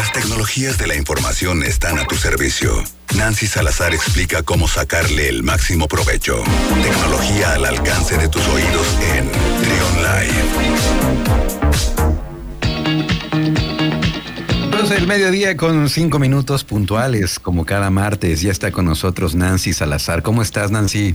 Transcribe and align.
Las 0.00 0.12
tecnologías 0.12 0.78
de 0.78 0.86
la 0.86 0.96
información 0.96 1.62
están 1.62 1.98
a 1.98 2.06
tu 2.06 2.14
servicio. 2.14 2.72
Nancy 3.18 3.46
Salazar 3.46 3.92
explica 3.92 4.42
cómo 4.42 4.66
sacarle 4.66 5.28
el 5.28 5.42
máximo 5.42 5.88
provecho. 5.88 6.42
Tecnología 6.82 7.52
al 7.52 7.66
alcance 7.66 8.16
de 8.16 8.26
tus 8.30 8.42
oídos 8.48 8.86
en 9.14 9.30
Trion 9.60 9.96
Live. 10.02 10.40
el 14.96 15.06
mediodía 15.06 15.56
con 15.56 15.88
cinco 15.88 16.18
minutos 16.18 16.64
puntuales, 16.64 17.38
como 17.38 17.64
cada 17.66 17.90
martes. 17.90 18.40
Ya 18.40 18.50
está 18.50 18.72
con 18.72 18.86
nosotros 18.86 19.34
Nancy 19.34 19.74
Salazar. 19.74 20.22
¿Cómo 20.22 20.40
estás, 20.40 20.70
Nancy? 20.70 21.14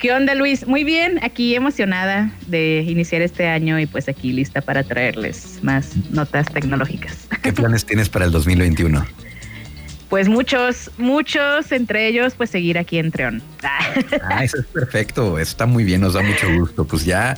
¿Qué 0.00 0.12
onda, 0.12 0.34
Luis? 0.34 0.66
Muy 0.66 0.82
bien, 0.82 1.20
aquí 1.22 1.54
emocionada 1.54 2.32
de 2.46 2.82
iniciar 2.88 3.20
este 3.20 3.46
año 3.46 3.78
y 3.78 3.84
pues 3.84 4.08
aquí 4.08 4.32
lista 4.32 4.62
para 4.62 4.82
traerles 4.82 5.58
más 5.60 5.94
notas 6.10 6.46
tecnológicas. 6.46 7.28
¿Qué 7.42 7.52
planes 7.52 7.84
tienes 7.84 8.08
para 8.08 8.24
el 8.24 8.30
2021? 8.30 9.06
Pues 10.08 10.26
muchos, 10.26 10.90
muchos, 10.96 11.70
entre 11.70 12.08
ellos, 12.08 12.32
pues 12.34 12.48
seguir 12.48 12.78
aquí 12.78 12.98
en 12.98 13.10
Treón. 13.10 13.42
Ah, 14.22 14.42
eso 14.42 14.58
es 14.58 14.66
perfecto, 14.66 15.38
está 15.38 15.66
muy 15.66 15.84
bien, 15.84 16.00
nos 16.00 16.14
da 16.14 16.22
mucho 16.22 16.46
gusto. 16.58 16.86
Pues 16.86 17.04
ya, 17.04 17.36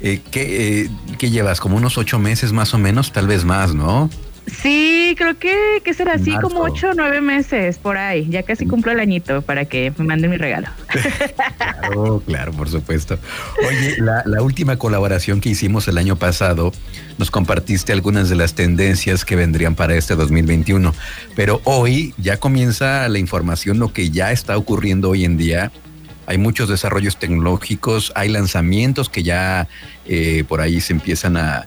eh, 0.00 0.20
¿qué, 0.30 0.84
eh, 0.84 0.90
¿qué 1.18 1.30
llevas? 1.30 1.60
Como 1.60 1.76
unos 1.76 1.98
ocho 1.98 2.18
meses 2.18 2.52
más 2.52 2.72
o 2.72 2.78
menos, 2.78 3.12
tal 3.12 3.26
vez 3.26 3.44
más, 3.44 3.74
¿no? 3.74 4.08
Sí, 4.50 5.14
creo 5.16 5.38
que, 5.38 5.80
que 5.84 5.94
será 5.94 6.14
así 6.14 6.36
como 6.38 6.60
ocho 6.60 6.90
o 6.90 6.94
nueve 6.94 7.20
meses 7.20 7.78
por 7.78 7.96
ahí. 7.96 8.26
Ya 8.28 8.42
casi 8.42 8.66
cumplo 8.66 8.92
el 8.92 9.00
añito 9.00 9.42
para 9.42 9.64
que 9.64 9.92
me 9.98 10.04
manden 10.04 10.30
mi 10.30 10.36
regalo. 10.36 10.68
claro, 10.88 12.22
claro, 12.26 12.52
por 12.52 12.68
supuesto. 12.68 13.18
Oye, 13.66 13.96
la, 13.98 14.22
la, 14.24 14.42
última 14.42 14.76
colaboración 14.76 15.40
que 15.40 15.50
hicimos 15.50 15.88
el 15.88 15.98
año 15.98 16.16
pasado, 16.16 16.72
nos 17.18 17.30
compartiste 17.30 17.92
algunas 17.92 18.28
de 18.28 18.36
las 18.36 18.54
tendencias 18.54 19.24
que 19.24 19.36
vendrían 19.36 19.74
para 19.74 19.94
este 19.94 20.14
2021. 20.14 20.94
Pero 21.36 21.60
hoy 21.64 22.14
ya 22.18 22.38
comienza 22.38 23.08
la 23.08 23.18
información, 23.18 23.78
lo 23.78 23.92
que 23.92 24.10
ya 24.10 24.32
está 24.32 24.56
ocurriendo 24.56 25.10
hoy 25.10 25.24
en 25.24 25.36
día. 25.36 25.72
Hay 26.26 26.36
muchos 26.36 26.68
desarrollos 26.68 27.18
tecnológicos, 27.18 28.12
hay 28.14 28.28
lanzamientos 28.28 29.08
que 29.08 29.22
ya 29.22 29.66
eh, 30.04 30.44
por 30.46 30.60
ahí 30.60 30.80
se 30.80 30.92
empiezan 30.92 31.38
a 31.38 31.66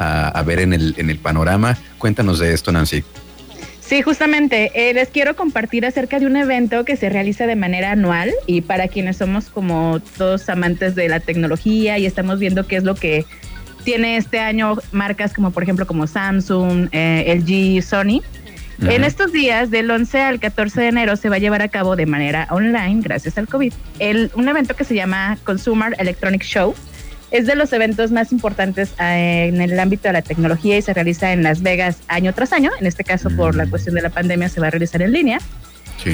a, 0.00 0.42
ver 0.42 0.60
en 0.60 0.72
el, 0.72 0.94
en 0.96 1.10
el 1.10 1.18
panorama. 1.18 1.76
Cuéntanos 1.98 2.38
de 2.38 2.52
esto, 2.52 2.72
Nancy. 2.72 3.04
Sí, 3.80 4.02
justamente, 4.02 4.70
eh, 4.74 4.94
les 4.94 5.08
quiero 5.08 5.34
compartir 5.34 5.84
acerca 5.84 6.20
de 6.20 6.26
un 6.26 6.36
evento 6.36 6.84
que 6.84 6.96
se 6.96 7.08
realiza 7.08 7.48
de 7.48 7.56
manera 7.56 7.90
anual 7.90 8.30
y 8.46 8.60
para 8.60 8.86
quienes 8.86 9.16
somos 9.16 9.46
como 9.46 10.00
todos 10.16 10.48
amantes 10.48 10.94
de 10.94 11.08
la 11.08 11.18
tecnología 11.18 11.98
y 11.98 12.06
estamos 12.06 12.38
viendo 12.38 12.68
qué 12.68 12.76
es 12.76 12.84
lo 12.84 12.94
que 12.94 13.26
tiene 13.84 14.16
este 14.16 14.38
año 14.38 14.76
marcas 14.92 15.32
como 15.32 15.50
por 15.50 15.64
ejemplo 15.64 15.88
como 15.88 16.06
Samsung, 16.06 16.88
eh, 16.92 17.34
LG, 17.36 17.82
Sony. 17.82 18.22
En 18.88 19.04
estos 19.04 19.32
días, 19.32 19.70
del 19.70 19.90
11 19.90 20.20
al 20.22 20.40
14 20.40 20.80
de 20.80 20.86
enero, 20.86 21.16
se 21.16 21.28
va 21.28 21.36
a 21.36 21.38
llevar 21.38 21.60
a 21.60 21.68
cabo 21.68 21.96
de 21.96 22.06
manera 22.06 22.46
online, 22.50 23.00
gracias 23.02 23.36
al 23.36 23.46
COVID, 23.46 23.74
el, 23.98 24.30
un 24.34 24.48
evento 24.48 24.74
que 24.74 24.84
se 24.84 24.94
llama 24.94 25.36
Consumer 25.44 25.94
Electronic 25.98 26.42
Show, 26.42 26.74
es 27.30 27.46
de 27.46 27.54
los 27.54 27.72
eventos 27.72 28.10
más 28.10 28.32
importantes 28.32 28.90
eh, 29.00 29.46
en 29.48 29.60
el 29.60 29.78
ámbito 29.78 30.08
de 30.08 30.14
la 30.14 30.22
tecnología 30.22 30.76
y 30.76 30.82
se 30.82 30.92
realiza 30.92 31.32
en 31.32 31.42
Las 31.42 31.62
Vegas 31.62 31.98
año 32.08 32.32
tras 32.32 32.52
año. 32.52 32.70
En 32.80 32.86
este 32.86 33.04
caso, 33.04 33.30
por 33.30 33.54
la 33.54 33.66
mm. 33.66 33.70
cuestión 33.70 33.94
de 33.94 34.02
la 34.02 34.10
pandemia, 34.10 34.48
se 34.48 34.60
va 34.60 34.68
a 34.68 34.70
realizar 34.70 35.02
en 35.02 35.12
línea. 35.12 35.38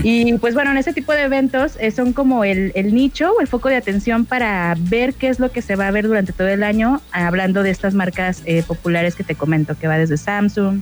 Y 0.03 0.33
pues 0.39 0.55
bueno, 0.55 0.73
en 0.73 0.79
ese 0.79 0.93
tipo 0.93 1.13
de 1.13 1.23
eventos 1.23 1.75
eh, 1.79 1.93
son 1.93 2.13
como 2.13 2.43
el, 2.43 2.73
nicho 2.93 3.33
o 3.33 3.41
el 3.41 3.47
foco 3.47 3.69
de 3.69 3.77
atención 3.77 4.25
para 4.25 4.75
ver 4.77 5.15
qué 5.15 5.29
es 5.29 5.39
lo 5.39 5.53
que 5.53 5.63
se 5.63 5.77
va 5.77 5.87
a 5.87 5.91
ver 5.93 6.09
durante 6.09 6.33
todo 6.33 6.49
el 6.49 6.65
año, 6.65 7.01
hablando 7.13 7.63
de 7.63 7.71
estas 7.71 7.95
marcas 7.95 8.43
eh, 8.47 8.65
populares 8.67 9.15
que 9.15 9.23
te 9.23 9.37
comento, 9.37 9.79
que 9.79 9.87
va 9.87 9.97
desde 9.97 10.17
Samsung, 10.17 10.81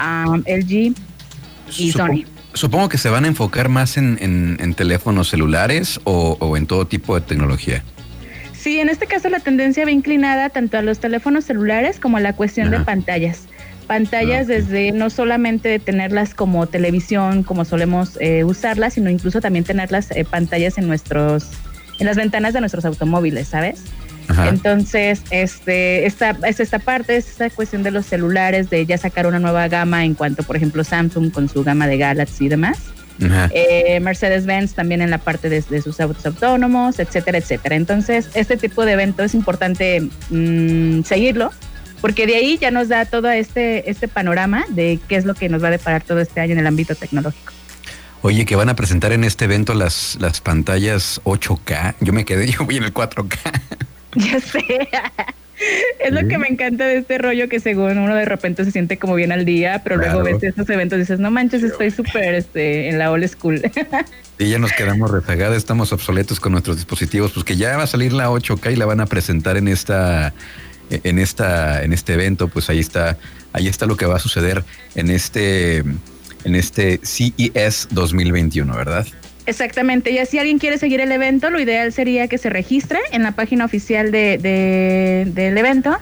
um, 0.00 0.42
LG 0.46 0.94
y 1.76 1.92
Sony. 1.92 2.24
Supongo 2.54 2.88
que 2.88 2.96
se 2.96 3.10
van 3.10 3.26
a 3.26 3.28
enfocar 3.28 3.68
más 3.68 3.98
en, 3.98 4.74
teléfonos 4.74 5.28
celulares 5.28 6.00
o 6.04 6.56
en 6.56 6.66
todo 6.66 6.86
tipo 6.86 7.16
de 7.16 7.20
tecnología. 7.20 7.84
Sí, 8.58 8.80
en 8.80 8.88
este 8.88 9.06
caso 9.06 9.28
la 9.28 9.38
tendencia 9.38 9.84
va 9.84 9.92
inclinada 9.92 10.50
tanto 10.50 10.78
a 10.78 10.82
los 10.82 10.98
teléfonos 10.98 11.44
celulares 11.44 12.00
como 12.00 12.16
a 12.16 12.20
la 12.20 12.32
cuestión 12.32 12.70
de 12.70 12.80
pantallas. 12.80 13.46
Pantallas 13.86 14.46
ah, 14.46 14.52
desde 14.52 14.90
no 14.92 15.10
solamente 15.10 15.78
tenerlas 15.78 16.34
como 16.34 16.66
televisión, 16.66 17.44
como 17.44 17.64
solemos 17.64 18.18
eh, 18.20 18.42
usarlas, 18.44 18.94
sino 18.94 19.10
incluso 19.10 19.40
también 19.40 19.64
tenerlas 19.64 20.10
eh, 20.10 20.24
pantallas 20.24 20.76
en 20.76 20.88
nuestros, 20.88 21.48
en 22.00 22.06
las 22.06 22.16
ventanas 22.16 22.52
de 22.52 22.60
nuestros 22.60 22.84
automóviles, 22.84 23.48
¿sabes? 23.48 23.84
Entonces, 24.46 25.22
este, 25.30 26.04
esta, 26.04 26.36
es 26.46 26.60
esta 26.60 26.78
parte, 26.78 27.16
es 27.16 27.28
esta 27.28 27.48
cuestión 27.48 27.82
de 27.82 27.90
los 27.90 28.04
celulares, 28.04 28.68
de 28.68 28.84
ya 28.84 28.98
sacar 28.98 29.26
una 29.26 29.38
nueva 29.38 29.68
gama 29.68 30.04
en 30.04 30.14
cuanto, 30.14 30.42
por 30.42 30.56
ejemplo, 30.56 30.84
Samsung 30.84 31.32
con 31.32 31.48
su 31.48 31.64
gama 31.64 31.86
de 31.86 31.96
Galaxy 31.96 32.44
y 32.44 32.48
demás. 32.48 32.78
Eh, 33.20 33.98
Mercedes-Benz 34.00 34.74
también 34.74 35.02
en 35.02 35.10
la 35.10 35.18
parte 35.18 35.48
de, 35.48 35.82
sus 35.82 36.00
autos 36.00 36.24
autónomos, 36.24 36.98
etcétera, 36.98 37.38
etcétera. 37.38 37.76
Entonces, 37.76 38.30
este 38.34 38.56
tipo 38.56 38.84
de 38.84 38.92
evento 38.92 39.22
es 39.24 39.34
importante 39.34 40.08
mm, 40.30 41.02
seguirlo, 41.02 41.50
porque 42.00 42.26
de 42.26 42.36
ahí 42.36 42.58
ya 42.58 42.70
nos 42.70 42.88
da 42.88 43.04
todo 43.04 43.30
este, 43.30 43.90
este 43.90 44.08
panorama 44.08 44.64
de 44.68 44.98
qué 45.08 45.16
es 45.16 45.24
lo 45.24 45.34
que 45.34 45.48
nos 45.48 45.62
va 45.62 45.68
a 45.68 45.72
deparar 45.72 46.02
todo 46.02 46.20
este 46.20 46.40
año 46.40 46.52
en 46.52 46.60
el 46.60 46.66
ámbito 46.66 46.94
tecnológico. 46.94 47.52
Oye, 48.22 48.44
que 48.44 48.56
van 48.56 48.68
a 48.68 48.74
presentar 48.74 49.12
en 49.12 49.24
este 49.24 49.44
evento 49.44 49.74
las, 49.74 50.16
las 50.20 50.40
pantallas 50.40 51.20
8K. 51.24 51.94
Yo 52.00 52.12
me 52.12 52.24
quedé, 52.24 52.46
yo 52.50 52.64
voy 52.64 52.76
en 52.76 52.84
el 52.84 52.94
4K. 52.94 53.38
Ya 54.14 54.40
sé. 54.40 54.88
Es 55.98 56.12
lo 56.12 56.26
que 56.26 56.38
me 56.38 56.48
encanta 56.48 56.86
de 56.86 56.98
este 56.98 57.18
rollo 57.18 57.48
que 57.48 57.60
según 57.60 57.98
uno 57.98 58.14
de 58.14 58.24
repente 58.24 58.64
se 58.64 58.70
siente 58.70 58.98
como 58.98 59.14
bien 59.14 59.32
al 59.32 59.44
día, 59.44 59.82
pero 59.82 59.96
luego 59.96 60.22
ves 60.22 60.42
estos 60.42 60.68
eventos 60.70 60.96
y 60.96 61.00
dices, 61.00 61.18
no 61.18 61.30
manches, 61.30 61.62
estoy 61.62 61.90
súper 61.90 62.34
este, 62.34 62.88
en 62.88 62.98
la 62.98 63.10
old 63.10 63.26
school. 63.28 63.60
Y 64.40 64.50
ya 64.50 64.60
nos 64.60 64.72
quedamos 64.72 65.10
rezagados, 65.10 65.56
estamos 65.56 65.92
obsoletos 65.92 66.38
con 66.38 66.52
nuestros 66.52 66.76
dispositivos, 66.76 67.32
pues 67.32 67.44
que 67.44 67.56
ya 67.56 67.76
va 67.76 67.82
a 67.82 67.86
salir 67.88 68.12
la 68.12 68.30
8K 68.30 68.72
y 68.72 68.76
la 68.76 68.86
van 68.86 69.00
a 69.00 69.06
presentar 69.06 69.56
en 69.56 69.66
esta, 69.66 70.32
en 70.90 71.18
esta, 71.18 71.82
en 71.82 71.92
este 71.92 72.14
evento, 72.14 72.46
pues 72.46 72.70
ahí 72.70 72.78
está, 72.78 73.18
ahí 73.52 73.66
está 73.66 73.86
lo 73.86 73.96
que 73.96 74.06
va 74.06 74.14
a 74.14 74.20
suceder 74.20 74.62
en 74.94 75.10
este, 75.10 75.78
en 75.78 76.54
este 76.54 77.00
CES 77.02 77.88
2021, 77.90 78.76
¿verdad? 78.76 79.08
Exactamente, 79.48 80.10
y 80.10 80.26
si 80.26 80.38
alguien 80.38 80.58
quiere 80.58 80.76
seguir 80.76 81.00
el 81.00 81.10
evento, 81.10 81.48
lo 81.48 81.58
ideal 81.58 81.90
sería 81.90 82.28
que 82.28 82.36
se 82.36 82.50
registre 82.50 82.98
en 83.12 83.22
la 83.22 83.32
página 83.32 83.64
oficial 83.64 84.12
de, 84.12 84.36
del 85.26 85.56
evento 85.56 85.96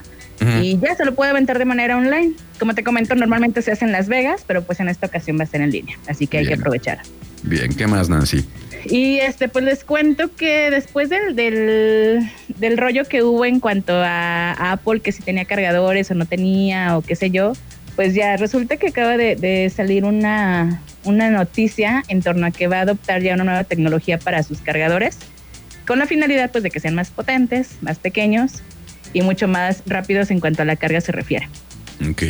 y 0.60 0.80
ya 0.80 0.96
se 0.96 1.04
lo 1.04 1.14
puede 1.14 1.30
aventar 1.30 1.56
de 1.56 1.64
manera 1.64 1.96
online. 1.96 2.32
Como 2.58 2.74
te 2.74 2.82
comento, 2.82 3.14
normalmente 3.14 3.62
se 3.62 3.70
hace 3.70 3.84
en 3.84 3.92
Las 3.92 4.08
Vegas, 4.08 4.42
pero 4.44 4.64
pues 4.64 4.80
en 4.80 4.88
esta 4.88 5.06
ocasión 5.06 5.38
va 5.38 5.44
a 5.44 5.46
ser 5.46 5.60
en 5.60 5.70
línea, 5.70 5.96
así 6.08 6.26
que 6.26 6.38
hay 6.38 6.46
que 6.48 6.54
aprovechar. 6.54 6.98
Bien, 7.44 7.72
¿qué 7.72 7.86
más, 7.86 8.08
Nancy? 8.08 8.44
Y 8.86 9.18
este, 9.18 9.48
pues 9.48 9.64
les 9.64 9.84
cuento 9.84 10.34
que 10.34 10.68
después 10.72 11.08
del, 11.08 11.36
del, 11.36 12.76
rollo 12.78 13.04
que 13.04 13.22
hubo 13.22 13.44
en 13.44 13.60
cuanto 13.60 13.92
a 13.94 14.72
Apple, 14.72 14.98
que 14.98 15.12
si 15.12 15.22
tenía 15.22 15.44
cargadores 15.44 16.10
o 16.10 16.14
no 16.14 16.26
tenía, 16.26 16.98
o 16.98 17.02
qué 17.02 17.14
sé 17.14 17.30
yo, 17.30 17.52
pues 17.96 18.14
ya 18.14 18.36
resulta 18.36 18.76
que 18.76 18.88
acaba 18.88 19.16
de, 19.16 19.72
salir 19.74 20.04
una, 20.04 20.82
una 21.04 21.30
noticia 21.30 22.04
en 22.08 22.22
torno 22.22 22.46
a 22.46 22.50
que 22.50 22.68
va 22.68 22.78
a 22.78 22.80
adoptar 22.82 23.22
ya 23.22 23.34
una 23.34 23.44
nueva 23.44 23.64
tecnología 23.64 24.18
para 24.18 24.42
sus 24.42 24.60
cargadores, 24.60 25.18
con 25.86 25.98
la 25.98 26.06
finalidad 26.06 26.52
pues 26.52 26.62
de 26.62 26.70
que 26.70 26.78
sean 26.78 26.94
más 26.94 27.10
potentes, 27.10 27.78
más 27.80 27.98
pequeños 27.98 28.62
y 29.14 29.22
mucho 29.22 29.48
más 29.48 29.82
rápidos 29.86 30.30
en 30.30 30.40
cuanto 30.40 30.62
a 30.62 30.64
la 30.66 30.76
carga 30.76 31.00
se 31.00 31.10
refiere. 31.10 31.48
Ok. 32.08 32.22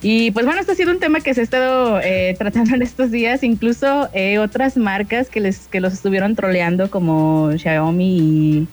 Y 0.00 0.30
pues 0.32 0.44
bueno, 0.44 0.60
esto 0.60 0.72
ha 0.72 0.74
sido 0.74 0.92
un 0.92 1.00
tema 1.00 1.20
que 1.20 1.34
se 1.34 1.40
ha 1.40 1.44
estado 1.44 1.98
eh, 2.00 2.34
tratando 2.38 2.74
en 2.76 2.82
estos 2.82 3.10
días, 3.10 3.42
incluso 3.42 4.08
eh, 4.12 4.38
otras 4.38 4.76
marcas 4.76 5.28
que, 5.28 5.40
les, 5.40 5.66
que 5.66 5.80
los 5.80 5.92
estuvieron 5.92 6.36
troleando 6.36 6.90
como 6.90 7.50
Xiaomi 7.56 8.18
y 8.18 8.68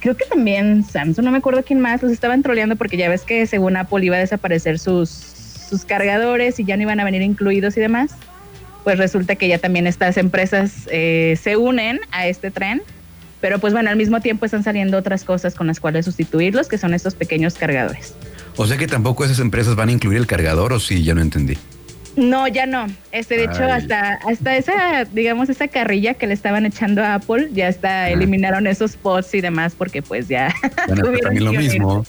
creo 0.00 0.16
que 0.16 0.26
también 0.26 0.84
Samsung, 0.84 1.24
no 1.24 1.30
me 1.30 1.38
acuerdo 1.38 1.62
quién 1.62 1.80
más, 1.80 2.02
los 2.02 2.12
estaban 2.12 2.42
troleando 2.42 2.76
porque 2.76 2.98
ya 2.98 3.08
ves 3.08 3.22
que 3.22 3.46
según 3.46 3.76
Apple 3.76 4.04
iba 4.04 4.16
a 4.16 4.18
desaparecer 4.18 4.78
sus 4.78 5.34
sus 5.74 5.84
cargadores 5.84 6.58
y 6.60 6.64
ya 6.64 6.76
no 6.76 6.82
iban 6.82 7.00
a 7.00 7.04
venir 7.04 7.22
incluidos 7.22 7.76
y 7.76 7.80
demás, 7.80 8.12
pues 8.84 8.98
resulta 8.98 9.36
que 9.36 9.48
ya 9.48 9.58
también 9.58 9.86
estas 9.86 10.16
empresas 10.16 10.88
eh, 10.90 11.38
se 11.42 11.56
unen 11.56 12.00
a 12.10 12.26
este 12.26 12.50
tren, 12.50 12.82
pero 13.40 13.58
pues 13.58 13.72
bueno, 13.72 13.90
al 13.90 13.96
mismo 13.96 14.20
tiempo 14.20 14.44
están 14.44 14.62
saliendo 14.62 14.98
otras 14.98 15.24
cosas 15.24 15.54
con 15.54 15.66
las 15.66 15.80
cuales 15.80 16.04
sustituirlos, 16.04 16.68
que 16.68 16.78
son 16.78 16.94
estos 16.94 17.14
pequeños 17.14 17.54
cargadores. 17.54 18.14
O 18.56 18.66
sea 18.66 18.76
que 18.76 18.86
tampoco 18.86 19.24
esas 19.24 19.40
empresas 19.40 19.74
van 19.74 19.88
a 19.88 19.92
incluir 19.92 20.18
el 20.18 20.26
cargador, 20.26 20.72
o 20.72 20.80
sí, 20.80 21.02
ya 21.02 21.14
no 21.14 21.22
entendí. 21.22 21.58
No, 22.16 22.46
ya 22.46 22.66
no. 22.66 22.86
Este, 23.10 23.36
de 23.36 23.44
hecho, 23.44 23.64
hasta, 23.64 24.20
hasta 24.26 24.56
esa, 24.56 25.04
digamos, 25.04 25.48
esa 25.48 25.66
carrilla 25.66 26.14
que 26.14 26.26
le 26.26 26.34
estaban 26.34 26.64
echando 26.64 27.02
a 27.02 27.14
Apple, 27.14 27.50
ya 27.52 27.68
está, 27.68 28.08
eliminaron 28.10 28.66
esos 28.66 28.96
pods 28.96 29.34
y 29.34 29.40
demás, 29.40 29.74
porque 29.76 30.00
pues 30.00 30.28
ya. 30.28 30.54
Bueno, 30.86 31.02
también 31.22 31.44
lo 31.44 31.52
mismo. 31.52 32.04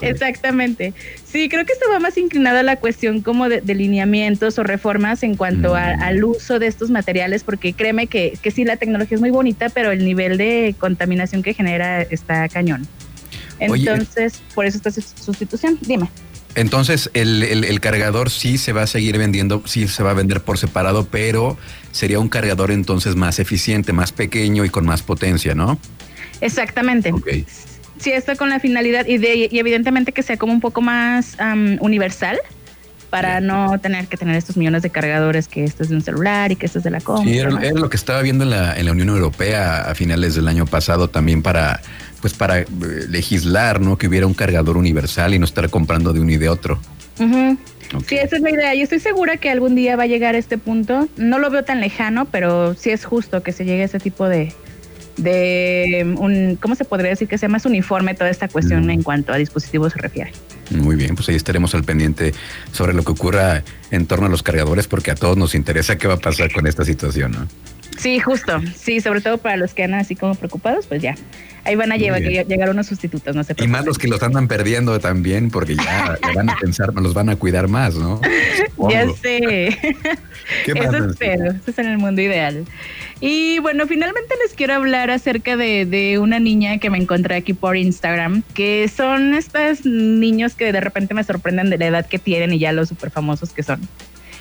Exactamente. 0.00 0.92
Sí, 1.24 1.48
creo 1.48 1.64
que 1.64 1.72
esto 1.72 1.86
va 1.90 1.98
más 1.98 2.16
inclinado 2.18 2.58
a 2.58 2.62
la 2.62 2.76
cuestión 2.76 3.22
como 3.22 3.48
de, 3.48 3.62
lineamientos 3.74 4.58
o 4.58 4.62
reformas 4.62 5.22
en 5.22 5.36
cuanto 5.36 5.74
mm. 5.74 6.02
al 6.02 6.24
uso 6.24 6.58
de 6.58 6.66
estos 6.66 6.90
materiales, 6.90 7.44
porque 7.44 7.72
créeme 7.72 8.06
que, 8.06 8.38
que 8.40 8.50
sí, 8.50 8.64
la 8.64 8.76
tecnología 8.76 9.16
es 9.16 9.20
muy 9.20 9.30
bonita, 9.30 9.68
pero 9.68 9.90
el 9.90 10.04
nivel 10.04 10.38
de 10.38 10.74
contaminación 10.78 11.42
que 11.42 11.54
genera 11.54 12.02
está 12.02 12.48
cañón. 12.48 12.86
Entonces, 13.58 14.42
por 14.54 14.66
eso 14.66 14.76
esta 14.76 14.90
sustitución. 14.90 15.78
Dime. 15.80 16.10
Entonces, 16.54 17.10
el, 17.12 17.42
el, 17.42 17.80
cargador 17.80 18.30
sí 18.30 18.56
se 18.56 18.72
va 18.72 18.82
a 18.82 18.86
seguir 18.86 19.18
vendiendo, 19.18 19.62
sí 19.66 19.88
se 19.88 20.02
va 20.02 20.12
a 20.12 20.14
vender 20.14 20.40
por 20.40 20.56
separado, 20.56 21.06
pero 21.06 21.58
sería 21.92 22.18
un 22.18 22.30
cargador 22.30 22.70
entonces 22.70 23.14
más 23.14 23.38
eficiente, 23.38 23.92
más 23.92 24.12
pequeño 24.12 24.64
y 24.64 24.70
con 24.70 24.86
más 24.86 25.02
potencia, 25.02 25.54
¿no? 25.54 25.78
Exactamente. 26.40 27.12
Sí, 27.98 28.10
esto 28.12 28.36
con 28.36 28.50
la 28.50 28.60
finalidad 28.60 29.06
y, 29.06 29.18
de, 29.18 29.48
y 29.50 29.58
evidentemente 29.58 30.12
que 30.12 30.22
sea 30.22 30.36
como 30.36 30.52
un 30.52 30.60
poco 30.60 30.80
más 30.80 31.36
universal 31.80 32.38
para 33.10 33.40
no 33.40 33.78
tener 33.78 34.08
que 34.08 34.16
tener 34.16 34.36
estos 34.36 34.56
millones 34.56 34.82
de 34.82 34.90
cargadores 34.90 35.48
que 35.48 35.64
esto 35.64 35.82
es 35.82 35.88
de 35.88 35.96
un 35.96 36.02
celular 36.02 36.52
y 36.52 36.56
que 36.56 36.66
esto 36.66 36.78
es 36.78 36.84
de 36.84 36.90
la 36.90 37.00
compra. 37.00 37.30
Sí, 37.30 37.38
era, 37.38 37.50
lo 37.50 37.88
que 37.88 37.96
estaba 37.96 38.20
viendo 38.20 38.44
en 38.44 38.50
la, 38.50 38.76
en 38.76 38.84
la 38.84 38.92
Unión 38.92 39.08
Europea 39.08 39.88
a 39.88 39.94
finales 39.94 40.34
del 40.34 40.48
año 40.48 40.66
pasado 40.66 41.08
también 41.08 41.42
para 41.42 41.80
pues 42.20 42.34
para 42.34 42.60
eh, 42.60 42.66
legislar, 43.08 43.80
¿no? 43.80 43.98
Que 43.98 44.08
hubiera 44.08 44.26
un 44.26 44.34
cargador 44.34 44.76
universal 44.76 45.34
y 45.34 45.38
no 45.38 45.44
estar 45.44 45.68
comprando 45.70 46.12
de 46.12 46.20
uno 46.20 46.32
y 46.32 46.36
de 46.36 46.48
otro. 46.48 46.80
Sí, 48.06 48.16
esa 48.16 48.36
es 48.36 48.42
la 48.42 48.50
idea. 48.50 48.74
Y 48.74 48.82
estoy 48.82 49.00
segura 49.00 49.36
que 49.36 49.50
algún 49.50 49.74
día 49.74 49.96
va 49.96 50.04
a 50.04 50.06
llegar 50.06 50.34
a 50.34 50.38
este 50.38 50.58
punto. 50.58 51.08
No 51.16 51.38
lo 51.38 51.50
veo 51.50 51.64
tan 51.64 51.80
lejano, 51.80 52.24
pero 52.26 52.74
sí 52.74 52.90
es 52.90 53.04
justo 53.04 53.42
que 53.42 53.52
se 53.52 53.64
llegue 53.64 53.82
a 53.82 53.84
ese 53.84 54.00
tipo 54.00 54.28
de, 54.28 54.52
de 55.16 56.14
un, 56.18 56.56
¿cómo 56.56 56.74
se 56.74 56.84
podría 56.84 57.10
decir? 57.10 57.28
Que 57.28 57.38
sea 57.38 57.48
más 57.48 57.64
uniforme 57.66 58.14
toda 58.14 58.30
esta 58.30 58.48
cuestión 58.48 58.90
en 58.90 59.02
cuanto 59.02 59.32
a 59.32 59.36
dispositivos 59.36 59.92
se 59.92 59.98
refiere. 59.98 60.32
Muy 60.70 60.96
bien, 60.96 61.14
pues 61.14 61.28
ahí 61.28 61.36
estaremos 61.36 61.74
al 61.74 61.84
pendiente 61.84 62.34
sobre 62.72 62.92
lo 62.92 63.02
que 63.02 63.12
ocurra 63.12 63.62
en 63.90 64.06
torno 64.06 64.26
a 64.26 64.28
los 64.28 64.42
cargadores, 64.42 64.86
porque 64.86 65.10
a 65.10 65.14
todos 65.14 65.36
nos 65.36 65.54
interesa 65.54 65.96
qué 65.96 66.08
va 66.08 66.14
a 66.14 66.20
pasar 66.20 66.52
con 66.52 66.66
esta 66.66 66.84
situación, 66.84 67.32
¿no? 67.32 67.46
Sí, 67.98 68.20
justo. 68.20 68.60
Sí, 68.76 69.00
sobre 69.00 69.20
todo 69.20 69.38
para 69.38 69.56
los 69.56 69.74
que 69.74 69.84
andan 69.84 70.00
así 70.00 70.16
como 70.16 70.34
preocupados, 70.34 70.86
pues 70.86 71.02
ya. 71.02 71.14
Ahí 71.64 71.74
van 71.74 71.90
a 71.90 71.96
llevar, 71.96 72.22
llegar 72.22 72.70
unos 72.70 72.86
sustitutos, 72.86 73.34
no 73.34 73.42
sé. 73.42 73.56
Y 73.58 73.66
más 73.66 73.84
los 73.84 73.98
que 73.98 74.06
los 74.06 74.22
andan 74.22 74.46
perdiendo 74.46 75.00
también, 75.00 75.50
porque 75.50 75.74
ya 75.74 76.16
van 76.34 76.48
a 76.48 76.56
pensar, 76.56 76.94
los 76.94 77.12
van 77.12 77.28
a 77.28 77.36
cuidar 77.36 77.66
más, 77.66 77.96
¿no? 77.96 78.20
ya 78.88 79.08
sé. 79.20 79.68
Eso 80.66 81.08
espero. 81.08 81.50
Eso 81.50 81.70
es 81.70 81.78
en 81.78 81.86
el 81.86 81.98
mundo 81.98 82.22
ideal. 82.22 82.64
Y 83.20 83.58
bueno, 83.60 83.86
finalmente 83.88 84.34
les 84.44 84.54
quiero 84.54 84.74
hablar 84.74 85.10
acerca 85.10 85.56
de, 85.56 85.86
de, 85.86 86.18
una 86.20 86.38
niña 86.38 86.78
que 86.78 86.90
me 86.90 86.98
encontré 86.98 87.34
aquí 87.34 87.54
por 87.54 87.76
Instagram, 87.76 88.42
que 88.54 88.88
son 88.94 89.34
estos 89.34 89.84
niños 89.84 90.54
que 90.54 90.70
de 90.70 90.80
repente 90.80 91.14
me 91.14 91.24
sorprenden 91.24 91.70
de 91.70 91.78
la 91.78 91.86
edad 91.86 92.06
que 92.06 92.18
tienen 92.18 92.52
y 92.52 92.58
ya 92.58 92.72
los 92.72 92.90
súper 92.90 93.10
famosos 93.10 93.52
que 93.52 93.64
son. 93.64 93.75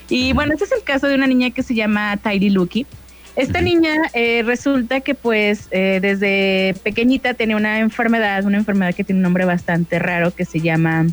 Y 0.09 0.33
bueno, 0.33 0.53
este 0.53 0.65
es 0.65 0.71
el 0.71 0.83
caso 0.83 1.07
de 1.07 1.15
una 1.15 1.27
niña 1.27 1.49
que 1.51 1.63
se 1.63 1.73
llama 1.73 2.17
Tidy 2.17 2.49
Lucky. 2.49 2.85
Esta 3.35 3.59
niña 3.59 3.95
eh, 4.13 4.43
resulta 4.45 5.01
que 5.01 5.13
pues 5.13 5.67
eh, 5.71 5.99
desde 6.01 6.73
pequeñita 6.83 7.33
tenía 7.33 7.57
una 7.57 7.79
enfermedad, 7.79 8.45
una 8.45 8.57
enfermedad 8.57 8.95
que 8.95 9.03
tiene 9.03 9.19
un 9.19 9.23
nombre 9.23 9.43
bastante 9.43 9.99
raro 9.99 10.31
que 10.31 10.45
se 10.45 10.61
llama 10.61 11.07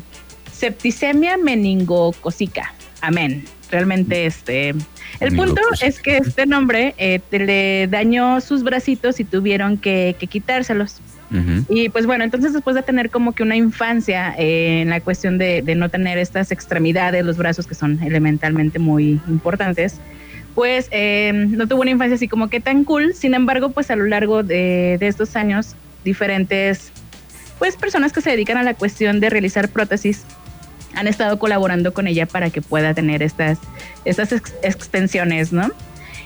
septicemia 0.53 1.37
meningocócica. 1.37 2.73
Amén. 3.01 3.43
Realmente 3.69 4.25
este... 4.25 4.73
El 5.19 5.35
punto 5.35 5.61
es 5.81 5.99
que 5.99 6.17
este 6.17 6.45
nombre 6.45 6.95
eh, 6.97 7.19
le 7.31 7.87
dañó 7.87 8.39
sus 8.39 8.63
bracitos 8.63 9.19
y 9.19 9.25
tuvieron 9.25 9.77
que, 9.77 10.15
quitárselos. 10.29 11.01
Y 11.69 11.89
pues 11.89 12.05
bueno, 12.05 12.23
entonces 12.23 12.53
después 12.53 12.75
de 12.75 12.83
tener 12.83 13.09
como 13.09 13.31
que 13.31 13.43
una 13.43 13.55
infancia 13.55 14.33
en 14.37 14.89
la 14.89 15.01
cuestión 15.01 15.37
de, 15.37 15.61
de, 15.61 15.75
no 15.75 15.89
tener 15.89 16.17
estas 16.17 16.51
extremidades, 16.51 17.25
los 17.25 17.37
brazos 17.37 17.65
que 17.65 17.75
son 17.75 18.01
elementalmente 18.03 18.77
muy 18.77 19.19
importantes, 19.27 19.99
pues 20.55 20.87
eh, 20.91 21.31
no 21.33 21.67
tuvo 21.67 21.81
una 21.81 21.91
infancia 21.91 22.15
así 22.15 22.27
como 22.27 22.47
que 22.49 22.59
tan 22.59 22.83
cool. 22.83 23.13
Sin 23.13 23.33
embargo, 23.33 23.69
pues 23.71 23.89
a 23.91 23.95
lo 23.95 24.05
largo 24.05 24.43
de, 24.43 24.97
estos 25.01 25.35
años, 25.35 25.75
diferentes 26.03 26.91
pues 27.59 27.75
personas 27.77 28.11
que 28.11 28.21
se 28.21 28.31
dedican 28.31 28.57
a 28.57 28.63
la 28.63 28.73
cuestión 28.73 29.19
de 29.19 29.29
realizar 29.29 29.69
prótesis 29.69 30.23
han 30.95 31.07
estado 31.07 31.39
colaborando 31.39 31.93
con 31.93 32.07
ella 32.07 32.25
para 32.25 32.49
que 32.49 32.61
pueda 32.61 32.93
tener 32.93 33.23
estas, 33.23 33.57
estas 34.05 34.31
extensiones, 34.61 35.53
¿no? 35.53 35.71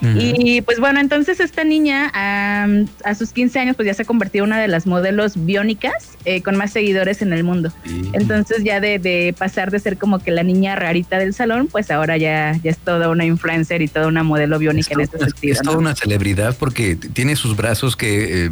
Y 0.02 0.62
pues 0.62 0.80
bueno, 0.80 1.00
entonces 1.00 1.40
esta 1.40 1.64
niña 1.64 2.12
a 2.14 3.16
sus 3.16 3.32
15 3.32 3.60
años 3.60 3.76
pues 3.76 3.86
ya 3.86 3.94
se 3.94 4.04
ha 4.04 4.06
convertido 4.06 4.46
en 4.46 4.52
una 4.52 4.62
de 4.62 4.68
las 4.68 4.86
modelos 4.86 5.46
biónicas 5.46 6.18
eh, 6.26 6.42
con 6.42 6.56
más 6.56 6.72
seguidores 6.72 7.22
en 7.22 7.34
el 7.34 7.44
mundo. 7.44 7.72
Entonces 8.14 8.64
ya 8.64 8.80
de, 8.80 9.34
pasar 9.38 9.72
de 9.72 9.80
ser 9.80 9.98
como 9.98 10.20
que 10.20 10.32
la 10.32 10.44
niña 10.44 10.76
rarita 10.76 11.18
del 11.18 11.34
salón, 11.34 11.68
pues 11.68 11.92
ahora 11.92 12.18
ya, 12.18 12.58
ya 12.64 12.72
es 12.72 12.78
toda 12.78 13.10
una 13.10 13.26
influencer 13.26 13.82
y 13.82 13.88
toda 13.88 14.08
una 14.08 14.24
modelo 14.24 14.60
biónica 14.60 14.94
en 14.94 15.02
este 15.02 15.18
sentido. 15.20 15.54
Es 15.54 15.62
toda 15.62 15.78
una 15.78 15.96
celebridad 15.96 16.56
porque 16.58 16.96
tiene 16.96 17.36
sus 17.36 17.56
brazos 17.56 17.96
que 17.96 18.46
eh, 18.46 18.52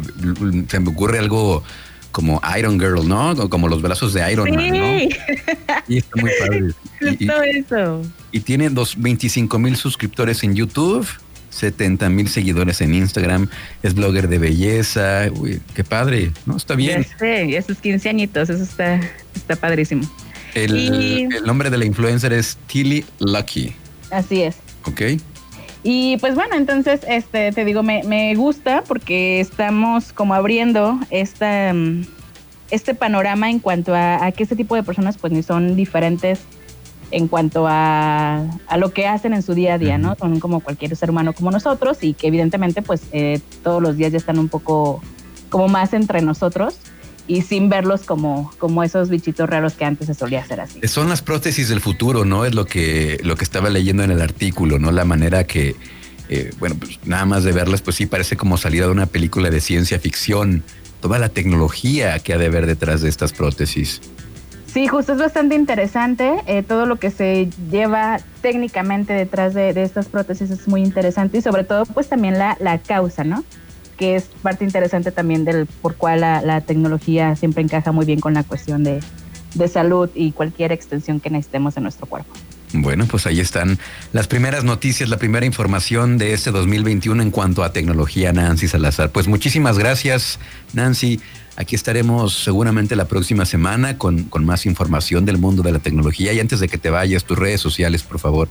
se 0.68 0.80
me 0.80 0.88
ocurre 0.90 1.18
algo 1.18 1.62
como 2.16 2.40
Iron 2.58 2.80
Girl, 2.80 3.06
¿no? 3.06 3.50
Como 3.50 3.68
los 3.68 3.82
brazos 3.82 4.14
de 4.14 4.32
Iron 4.32 4.50
Man, 4.50 4.70
¿no? 4.70 4.98
Y 5.86 5.98
está 5.98 6.20
muy 6.20 6.30
padre. 6.40 6.70
Y, 7.20 7.28
eso. 7.58 8.00
Y 8.32 8.40
tiene 8.40 8.70
dos, 8.70 8.94
25 8.98 9.58
mil 9.58 9.76
suscriptores 9.76 10.42
en 10.42 10.54
YouTube 10.54 11.06
70 11.56 12.08
mil 12.10 12.28
seguidores 12.28 12.80
en 12.80 12.94
Instagram, 12.94 13.48
es 13.82 13.94
blogger 13.94 14.28
de 14.28 14.38
belleza, 14.38 15.28
uy, 15.34 15.60
qué 15.74 15.84
padre, 15.84 16.32
¿no? 16.44 16.56
Está 16.56 16.74
bien. 16.74 17.04
Sí, 17.18 17.56
esos 17.56 17.78
15 17.78 18.08
añitos, 18.08 18.50
eso 18.50 18.62
está, 18.62 19.00
está 19.34 19.56
padrísimo. 19.56 20.02
El, 20.54 21.28
nombre 21.44 21.68
de 21.68 21.76
la 21.76 21.84
influencer 21.84 22.32
es 22.32 22.56
Tilly 22.66 23.04
Lucky. 23.18 23.74
Así 24.10 24.42
es. 24.42 24.56
Ok. 24.84 25.02
Y 25.82 26.16
pues 26.18 26.34
bueno, 26.34 26.56
entonces, 26.56 27.00
este, 27.08 27.52
te 27.52 27.64
digo, 27.64 27.82
me, 27.82 28.02
me 28.04 28.34
gusta 28.34 28.82
porque 28.82 29.40
estamos 29.40 30.12
como 30.12 30.34
abriendo 30.34 30.98
esta, 31.10 31.72
mm, 31.72 32.06
este 32.70 32.94
panorama 32.94 33.50
en 33.50 33.58
cuanto 33.58 33.94
a, 33.94 34.24
a 34.24 34.32
que 34.32 34.42
este 34.42 34.56
tipo 34.56 34.74
de 34.74 34.82
personas 34.82 35.18
pues 35.18 35.32
ni 35.32 35.42
son 35.42 35.76
diferentes 35.76 36.40
en 37.10 37.28
cuanto 37.28 37.66
a, 37.68 38.44
a, 38.66 38.76
lo 38.76 38.92
que 38.92 39.06
hacen 39.06 39.32
en 39.32 39.42
su 39.42 39.54
día 39.54 39.74
a 39.74 39.78
día, 39.78 39.98
¿no? 39.98 40.16
Son 40.16 40.40
como 40.40 40.60
cualquier 40.60 40.96
ser 40.96 41.10
humano 41.10 41.32
como 41.32 41.50
nosotros 41.50 41.98
y 42.02 42.14
que 42.14 42.26
evidentemente 42.26 42.82
pues 42.82 43.02
eh, 43.12 43.40
todos 43.62 43.80
los 43.80 43.96
días 43.96 44.12
ya 44.12 44.18
están 44.18 44.38
un 44.38 44.48
poco 44.48 45.00
como 45.48 45.68
más 45.68 45.92
entre 45.92 46.20
nosotros 46.22 46.78
y 47.28 47.42
sin 47.42 47.68
verlos 47.68 48.02
como, 48.02 48.52
como 48.58 48.82
esos 48.82 49.08
bichitos 49.08 49.48
raros 49.48 49.74
que 49.74 49.84
antes 49.84 50.06
se 50.06 50.14
solía 50.14 50.40
hacer 50.40 50.60
así. 50.60 50.80
Son 50.86 51.08
las 51.08 51.22
prótesis 51.22 51.68
del 51.68 51.80
futuro, 51.80 52.24
¿no? 52.24 52.44
Es 52.44 52.54
lo 52.54 52.66
que, 52.66 53.18
lo 53.22 53.36
que 53.36 53.44
estaba 53.44 53.70
leyendo 53.70 54.04
en 54.04 54.10
el 54.10 54.20
artículo, 54.20 54.78
¿no? 54.78 54.92
La 54.92 55.04
manera 55.04 55.44
que, 55.44 55.74
eh, 56.28 56.52
bueno, 56.58 56.76
pues 56.78 56.98
nada 57.04 57.24
más 57.24 57.44
de 57.44 57.52
verlas, 57.52 57.82
pues 57.82 57.96
sí 57.96 58.06
parece 58.06 58.36
como 58.36 58.56
salida 58.58 58.86
de 58.86 58.92
una 58.92 59.06
película 59.06 59.50
de 59.50 59.60
ciencia 59.60 59.98
ficción. 59.98 60.62
Toda 61.00 61.18
la 61.18 61.28
tecnología 61.28 62.18
que 62.20 62.32
ha 62.32 62.38
de 62.38 62.46
haber 62.46 62.66
detrás 62.66 63.02
de 63.02 63.08
estas 63.08 63.32
prótesis. 63.32 64.00
Sí, 64.76 64.88
justo 64.88 65.14
es 65.14 65.18
bastante 65.18 65.54
interesante. 65.54 66.34
Eh, 66.46 66.62
todo 66.62 66.84
lo 66.84 66.96
que 66.96 67.10
se 67.10 67.48
lleva 67.70 68.18
técnicamente 68.42 69.14
detrás 69.14 69.54
de, 69.54 69.70
estas 69.70 70.08
prótesis 70.08 70.50
es 70.50 70.68
muy 70.68 70.82
interesante 70.82 71.38
y 71.38 71.40
sobre 71.40 71.64
todo 71.64 71.86
pues 71.86 72.10
también 72.10 72.38
la, 72.38 72.80
causa, 72.86 73.24
¿no? 73.24 73.42
Que 73.96 74.16
es 74.16 74.24
parte 74.42 74.66
interesante 74.66 75.12
también 75.12 75.46
del 75.46 75.64
por 75.64 75.96
cuál 75.96 76.20
la, 76.20 76.60
tecnología 76.60 77.36
siempre 77.36 77.62
encaja 77.62 77.90
muy 77.90 78.04
bien 78.04 78.20
con 78.20 78.34
la 78.34 78.42
cuestión 78.42 78.84
de, 78.84 79.00
de 79.54 79.68
salud 79.68 80.10
y 80.14 80.32
cualquier 80.32 80.72
extensión 80.72 81.20
que 81.20 81.30
necesitemos 81.30 81.74
en 81.78 81.84
nuestro 81.84 82.04
cuerpo. 82.04 82.34
Bueno, 82.74 83.06
pues 83.06 83.26
ahí 83.26 83.40
están 83.40 83.78
las 84.12 84.26
primeras 84.28 84.62
noticias, 84.62 85.08
la 85.08 85.16
primera 85.16 85.46
información 85.46 86.18
de 86.18 86.34
este 86.34 86.50
2021 86.50 87.22
en 87.22 87.30
cuanto 87.30 87.64
a 87.64 87.72
tecnología, 87.72 88.34
Nancy 88.34 88.68
Salazar. 88.68 89.08
Pues 89.08 89.26
muchísimas 89.26 89.78
gracias, 89.78 90.38
Nancy. 90.74 91.22
Aquí 91.56 91.74
estaremos 91.74 92.34
seguramente 92.44 92.96
la 92.96 93.06
próxima 93.06 93.46
semana 93.46 93.96
con, 93.96 94.24
con 94.24 94.44
más 94.44 94.66
información 94.66 95.24
del 95.24 95.38
mundo 95.38 95.62
de 95.62 95.72
la 95.72 95.78
tecnología. 95.78 96.32
Y 96.32 96.40
antes 96.40 96.60
de 96.60 96.68
que 96.68 96.78
te 96.78 96.90
vayas, 96.90 97.24
tus 97.24 97.38
redes 97.38 97.60
sociales, 97.60 98.02
por 98.02 98.18
favor. 98.18 98.48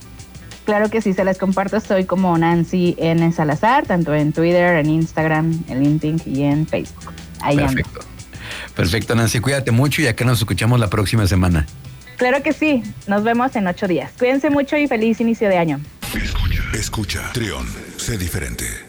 Claro 0.64 0.90
que 0.90 1.00
sí, 1.00 1.12
se 1.12 1.24
las 1.24 1.38
comparto. 1.38 1.76
Estoy 1.76 2.04
como 2.04 2.36
Nancy 2.36 2.96
N. 2.98 3.32
Salazar, 3.32 3.86
tanto 3.86 4.12
en 4.12 4.32
Twitter, 4.32 4.76
en 4.76 4.90
Instagram, 4.90 5.62
en 5.68 5.82
LinkedIn 5.82 6.22
y 6.26 6.42
en 6.42 6.66
Facebook. 6.66 7.12
Ahí 7.40 7.56
Perfecto. 7.56 8.00
Perfecto, 8.74 9.14
Nancy. 9.14 9.38
Cuídate 9.38 9.70
mucho 9.70 10.02
y 10.02 10.08
acá 10.08 10.24
nos 10.24 10.38
escuchamos 10.38 10.80
la 10.80 10.90
próxima 10.90 11.26
semana. 11.28 11.66
Claro 12.16 12.42
que 12.42 12.52
sí. 12.52 12.82
Nos 13.06 13.22
vemos 13.22 13.54
en 13.54 13.68
ocho 13.68 13.86
días. 13.86 14.10
Cuídense 14.18 14.50
mucho 14.50 14.76
y 14.76 14.88
feliz 14.88 15.20
inicio 15.20 15.48
de 15.48 15.56
año. 15.56 15.80
Escucha, 16.14 16.62
escucha. 16.74 17.32
Trión, 17.32 17.66
sé 17.96 18.18
diferente. 18.18 18.85